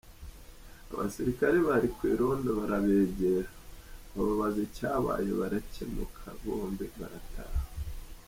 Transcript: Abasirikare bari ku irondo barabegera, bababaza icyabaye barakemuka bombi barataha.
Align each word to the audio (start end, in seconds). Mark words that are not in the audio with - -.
Abasirikare 0.91 1.57
bari 1.67 1.87
ku 1.95 2.01
irondo 2.13 2.49
barabegera, 2.59 3.45
bababaza 4.15 4.59
icyabaye 4.67 5.29
barakemuka 5.39 6.23
bombi 6.43 6.85
barataha. 6.99 7.59